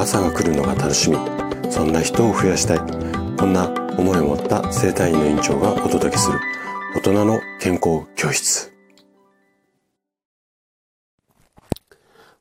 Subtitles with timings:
[0.00, 1.18] 朝が来るのが楽しみ。
[1.70, 2.78] そんな人を増やしたい。
[3.36, 3.68] こんな
[3.98, 6.40] 思いを持った生体院の院長がお届けする。
[6.96, 8.72] 大人の健康教室。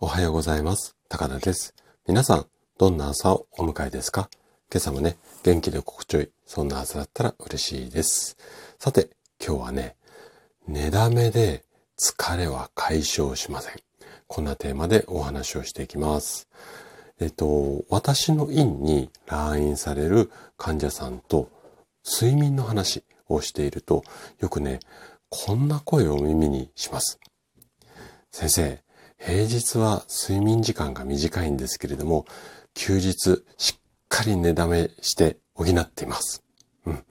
[0.00, 0.96] おはようございます。
[1.08, 1.76] 高田です。
[2.08, 2.46] 皆さん
[2.76, 4.28] どんな朝をお迎えですか？
[4.68, 8.36] 今朝もね元気で心地よいそんな朝だったら嬉しいです。
[8.80, 9.10] さて
[9.40, 9.94] 今日はね
[10.66, 11.62] 寝だめで
[11.96, 13.74] 疲れは解消しません。
[14.26, 16.48] こんなテーマでお話をしていきます。
[17.20, 21.50] えっと、私の院に来院される患者さんと
[22.04, 24.04] 睡眠の話をしていると、
[24.40, 24.80] よくね、
[25.28, 27.18] こんな声を耳にします。
[28.30, 28.82] 先生、
[29.18, 32.26] 平日は睡眠時間が短いんですけれども、
[32.74, 36.42] 休日しっかり寝だめして補っています。
[36.84, 37.04] うん。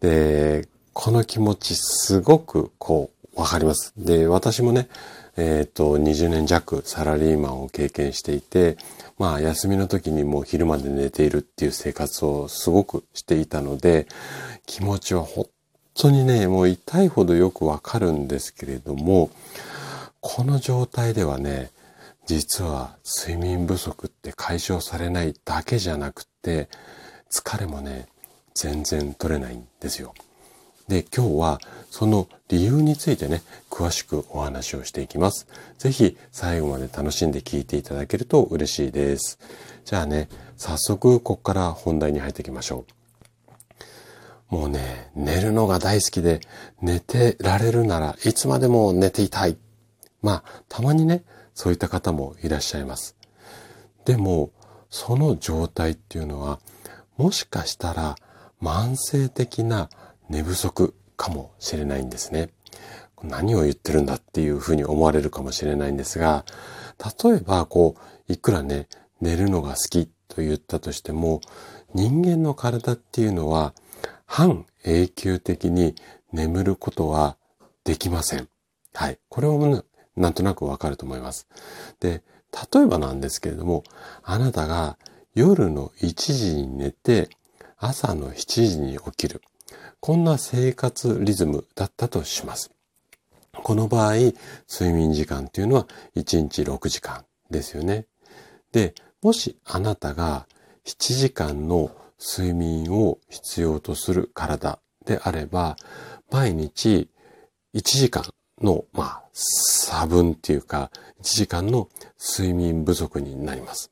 [0.00, 3.92] で、この気持ちすごくこう、わかります。
[3.96, 4.88] で、私もね、
[5.36, 8.76] えっ、ー、と、20年弱サラリーマンを経験していて、
[9.18, 14.06] まあ、休みの時にもう昼まで寝ているっていう生活をすごくしていたので、
[14.66, 15.46] 気持ちは本
[15.94, 19.30] 当にね、もう痛いほどよくわかるんですけれども、
[20.20, 21.70] この状態ではね、
[22.26, 26.68] 実は睡眠不足って解消されないだけじゃなくて、
[27.30, 28.06] 疲れもね、
[28.54, 30.14] 全然取れないんですよ。
[30.88, 35.46] で、今日はその理由についてね、詳しくお話をしていきます。
[35.78, 39.38] ぜひ最後まで楽しんで聞いていただけると嬉しいです。
[39.84, 42.84] じゃあね、早速ここから本題に入っていきましょ
[44.50, 44.54] う。
[44.54, 46.40] もうね、寝るのが大好きで、
[46.80, 49.56] 寝てられるならいつまでも寝ていたい。
[50.22, 51.24] まあ、たまにね、
[51.54, 53.16] そういった方もいらっしゃいます。
[54.04, 54.50] でも、
[54.90, 56.60] その状態っていうのは、
[57.16, 58.16] もしかしたら
[58.62, 59.88] 慢性的な
[60.34, 62.50] 寝不足かもしれないんですね。
[63.22, 66.44] 何を言ってるんだっていうふうに思われるかもしれないんですが、
[67.24, 67.94] 例えばこ
[68.28, 68.88] う、いくらね、
[69.20, 71.40] 寝るのが好きと言ったとしても、
[71.94, 73.74] 人間の体っていうのは、
[74.26, 75.94] 半永久的に
[76.32, 77.36] 眠ることは
[77.84, 78.48] できません。
[78.92, 79.20] はい。
[79.28, 79.84] これは
[80.16, 81.46] なんとなくわかると思います。
[82.00, 82.24] で、
[82.72, 83.84] 例えばなんですけれども、
[84.24, 84.98] あなたが
[85.34, 87.30] 夜の1時に寝て、
[87.78, 89.40] 朝の7時に起きる。
[90.00, 92.70] こんな生活リズムだったとします。
[93.52, 94.14] この場合、
[94.68, 95.86] 睡眠時間っていうのは
[96.16, 98.06] 1日6時間ですよね。
[98.72, 100.46] で、もしあなたが
[100.84, 105.76] 7時間の睡眠を必要とする体であれば、
[106.30, 107.08] 毎日
[107.74, 108.24] 1時間
[108.60, 110.90] の、まあ、差分っていうか、
[111.20, 113.90] 1時間の睡眠不足になります。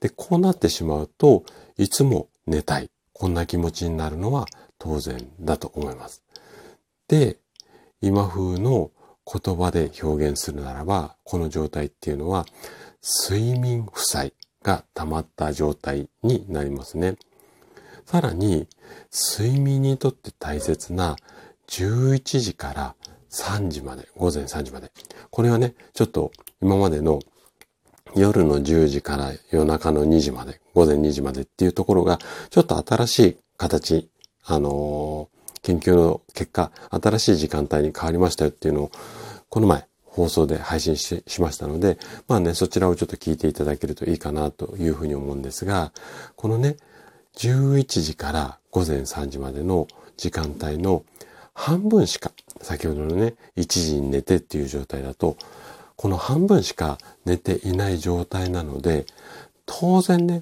[0.00, 1.44] で、こうなってしまうと
[1.76, 2.90] いつも寝たい。
[3.12, 4.46] こんな気持ちになるのは
[4.78, 6.22] 当然だと思います。
[7.08, 7.38] で、
[8.00, 8.90] 今風の
[9.26, 12.46] 言葉で表現するならば、この状態っていうのは、
[13.28, 17.16] 睡眠負債が溜まった状態になりますね。
[18.06, 18.66] さらに、
[19.12, 21.16] 睡眠にとって大切な
[21.68, 22.94] 11時から
[23.30, 24.90] 3時まで、午前3時まで。
[25.30, 27.20] これはね、ちょっと今までの
[28.14, 32.18] 夜の10時から夜中の2時まで、午前2時までっていうところが、
[32.50, 34.10] ちょっと新しい形
[34.50, 38.90] あのー、研究の結果、新しい時間帯に変わりましたよっていうのを、
[39.50, 45.92] この前、放送で配信しましたので、まあね、そちらをちょっと聞いていただけるといいかなというふうに思うんですが、
[46.34, 46.76] このね、
[47.36, 51.04] 11時から午前3時までの時間帯の
[51.52, 52.32] 半分しか、
[52.62, 55.36] 先ほどのね、1時に寝てっていう状態だと、
[55.96, 59.04] この半分しか寝ていない状態なので、
[59.66, 60.40] 当然ね、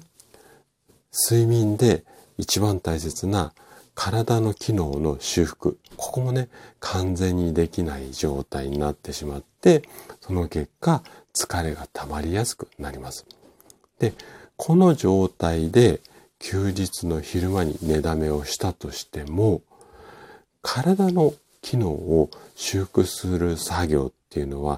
[1.29, 2.05] 睡眠で
[2.37, 3.51] 一番大切な
[3.99, 6.49] 体の機能の修復、ここもね、
[6.79, 9.81] 完全にできない状態になってしまって、
[10.21, 11.01] その結果、
[11.33, 13.25] 疲れが溜まりやすくなります。
[13.97, 14.13] で、
[14.55, 15.99] この状態で
[16.37, 19.63] 休日の昼間に寝だめをしたとしても、
[20.61, 24.77] 体の機能を修復する作業っていうのは、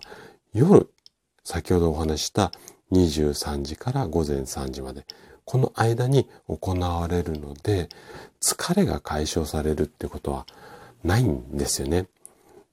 [0.54, 0.90] 夜、
[1.44, 2.54] 先ほどお話した
[2.94, 5.06] 23時から午前3時まで、
[5.50, 7.90] この間に行われるので、
[8.40, 10.46] 疲れが解消されるってことは
[11.04, 12.06] ないんですよね。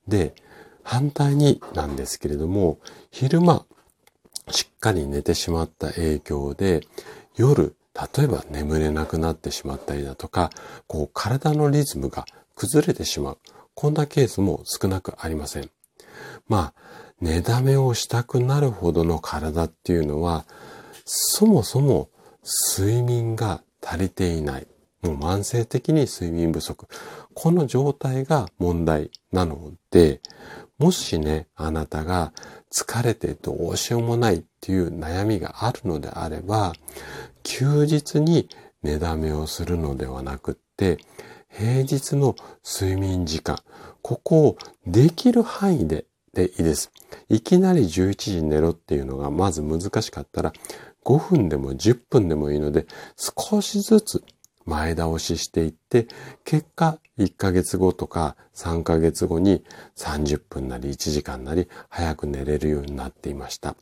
[0.07, 0.35] で、
[0.83, 2.79] 反対になんですけれども、
[3.11, 3.65] 昼間、
[4.51, 6.83] しっかり寝てしまった影響で、
[7.35, 10.51] 夜、例えば眠れなくなってしまったりだとか、
[10.87, 12.27] こう体のリズムが
[12.57, 13.39] 崩れてしまう。
[13.73, 15.71] こんなケースも少なくありません。
[16.47, 20.45] まあ、寝だめをしたくなるほどの体っていうのは、
[21.07, 22.11] そもそも
[22.47, 24.69] 睡眠が足りていない。
[25.03, 26.87] もう慢性的に睡眠不足。
[27.35, 30.21] この状態が問題なので、
[30.79, 32.33] もしね、あなたが
[32.71, 36.75] 疲れてどうしようもないっていう悩みがあるのであれば、
[37.43, 38.49] 休日に
[38.83, 40.99] 寝だめをするのではなくって、
[41.51, 43.59] 平日の睡眠時間、
[44.03, 46.07] ここをできる範囲で
[46.37, 46.93] でいいです。
[47.31, 50.53] いきなり11時に寝ろっていうのがまず難しかったら、
[51.07, 52.87] 5分でも10分でもいいので、
[53.17, 54.25] 少しずつ
[54.65, 56.09] 前倒ししていって、
[56.45, 59.65] 結果1ヶ月後とか3ヶ月後に
[59.97, 63.77] 30分なり1時間なり早く寝れるようになっていました。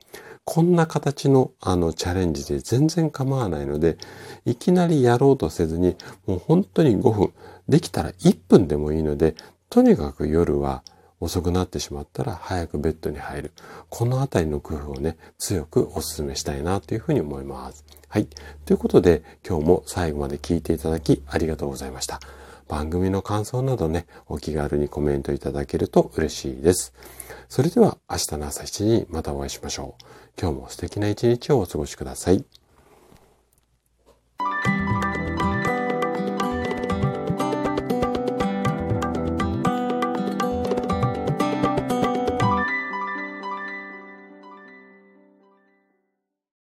[0.44, 3.96] こんな形のあのチャレンジで全然構わないので、
[4.44, 7.32] いきなりやろうとせずに、もう本当に5分、
[7.66, 9.34] できたら1分でもいいので、
[9.70, 10.84] とにかく夜は
[11.20, 13.52] 遅くなってしまったら早くベッドに入る。
[13.88, 17.84] このあたりの工夫をね、強くお勧めしたいなというふうに思います。
[18.08, 18.28] はい。
[18.64, 22.20] ということで、今日も最後まで聞いていただきありがとうございました。
[22.68, 26.94] 番組の感想などね、お気軽にコメントいただけると嬉しいです。
[27.48, 30.04] それでは明日の朝7時にまたお会いしましょう。
[30.40, 32.44] 今日も素敵な一日をお過ごしください。